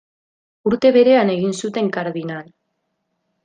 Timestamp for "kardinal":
1.99-2.49